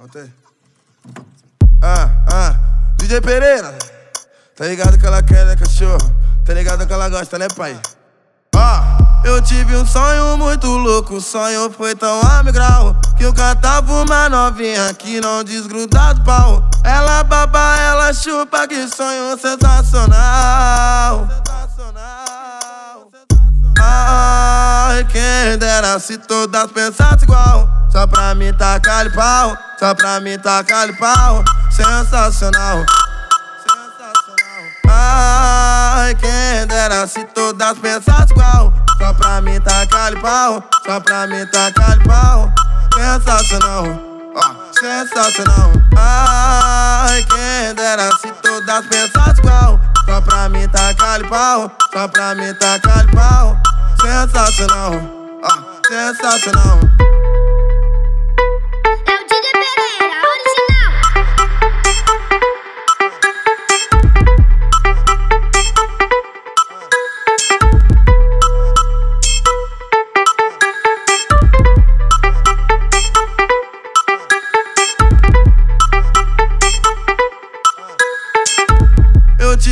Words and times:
Conta 0.00 0.20
aí. 0.20 0.30
Ah, 1.82 2.08
ah, 2.32 2.56
DJ 2.96 3.20
Pereira. 3.20 3.76
Tá 4.56 4.64
ligado 4.64 4.96
que 4.98 5.04
ela 5.04 5.22
quer, 5.22 5.44
né, 5.44 5.54
cachorro? 5.56 6.10
Tá 6.42 6.54
ligado 6.54 6.86
que 6.86 6.92
ela 6.92 7.10
gosta, 7.10 7.38
né, 7.38 7.48
pai? 7.54 7.78
Ah, 8.56 9.20
eu 9.26 9.42
tive 9.42 9.76
um 9.76 9.84
sonho 9.84 10.38
muito 10.38 10.66
louco. 10.68 11.16
O 11.16 11.20
sonho 11.20 11.70
foi 11.70 11.94
tão 11.94 12.18
amigral 12.22 12.96
que 13.18 13.24
eu 13.24 13.34
cantava 13.34 13.92
uma 13.92 14.26
novinha 14.30 14.94
que 14.94 15.20
não 15.20 15.44
desgruda 15.44 16.14
do 16.14 16.24
pau. 16.24 16.64
Ela 16.82 17.22
baba, 17.22 17.76
ela 17.80 18.10
chupa, 18.14 18.66
que 18.66 18.88
sonho 18.88 19.36
sensacional. 19.36 21.28
Ai, 23.78 25.04
quem 25.04 25.58
dera 25.58 25.98
se 25.98 26.16
todas 26.16 26.72
pensassem 26.72 27.24
igual. 27.24 27.79
Só 28.00 28.06
pra 28.06 28.34
mim 28.34 28.50
tacar 28.54 29.12
pau, 29.12 29.54
só 29.78 29.94
pra 29.94 30.20
mim 30.20 30.38
tacar 30.38 30.88
pau. 30.96 31.44
Sensacional. 31.70 32.82
Ai, 34.88 36.14
quem 36.14 36.66
dera 36.66 37.06
se 37.06 37.22
todas 37.26 37.78
pensassem 37.78 38.34
igual. 38.34 38.72
Só 38.96 39.12
pra 39.12 39.42
mim 39.42 39.60
tacar 39.60 40.18
pau, 40.18 40.64
só 40.86 40.98
pra 40.98 41.26
mim 41.26 41.44
tacar 41.52 41.98
pau. 42.06 42.50
Sensacional. 42.94 43.84
Sensacional. 44.80 45.72
Ai, 45.98 47.22
quem 47.24 47.74
dera 47.74 48.08
se 48.12 48.32
todas 48.32 48.86
pensassem 48.86 49.44
igual. 49.44 49.78
Só 50.06 50.22
pra 50.22 50.48
mim 50.48 50.66
tacar 50.70 51.22
pau, 51.28 51.70
só 51.92 52.08
pra 52.08 52.34
mim 52.34 52.54
tacar 52.54 53.04
pau. 53.10 53.58
Sensacional. 54.00 54.92
Sensacional. 55.86 56.80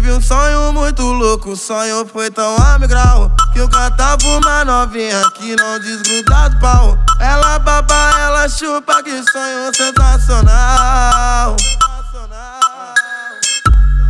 Tive 0.00 0.12
um 0.12 0.20
sonho 0.20 0.72
muito 0.72 1.02
louco, 1.02 1.50
o 1.50 1.56
sonho 1.56 2.06
foi 2.06 2.30
tão 2.30 2.56
amigral 2.56 3.30
Que 3.52 3.60
eu 3.60 3.68
cantava 3.68 4.26
uma 4.26 4.64
novinha 4.64 5.20
que 5.34 5.54
não 5.54 5.78
desgruda 5.78 6.48
do 6.48 6.58
pau. 6.58 6.98
Ela 7.20 7.58
baba, 7.58 8.18
ela 8.18 8.48
chupa, 8.48 9.02
que 9.02 9.10
sonho 9.30 9.70
sensacional. 9.74 11.56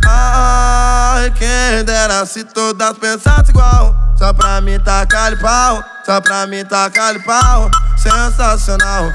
Ai, 0.07 1.29
quem 1.31 1.83
dera 1.83 2.25
se 2.25 2.45
todas 2.45 2.97
pensassem 2.97 3.49
igual. 3.49 3.93
Só 4.17 4.31
pra 4.33 4.61
mim 4.61 4.79
tacar 4.79 5.37
pau, 5.41 5.83
só 6.05 6.21
pra 6.21 6.47
mim 6.47 6.63
tacar 6.63 7.21
pau. 7.25 7.69
Sensacional. 7.97 9.11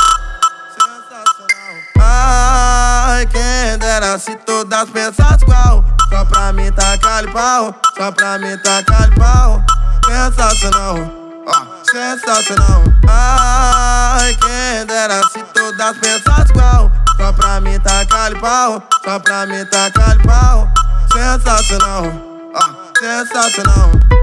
Ai, 1.99 3.27
quem 3.27 3.79
dera 3.79 4.19
se 4.19 4.37
todas 4.37 4.91
pensassem 4.91 5.43
igual 5.43 5.96
Só 6.09 6.25
pra 6.25 6.53
mim 6.53 6.71
tacar 6.73 7.31
pau, 7.33 7.75
só 7.97 8.13
pra 8.13 8.39
mim 8.39 8.57
tacar 8.59 9.15
pau. 9.15 9.63
Sensacional, 10.07 10.97
sensacional. 11.91 12.83
Ai, 13.09 14.35
quem 14.35 14.87
dera 14.87 15.21
se 15.33 15.43
todas 15.55 15.99
pensassem 15.99 16.51
igual. 16.51 16.93
Só 17.17 17.33
pra 17.33 17.61
mim 17.61 17.79
tacar 17.81 18.35
pau, 18.41 18.83
só 19.05 19.19
pra 19.19 19.47
mim 19.47 19.65
tacar 19.67 20.17
pau. 20.23 20.69
Sensacional, 21.13 22.05
sensacional 22.99 24.16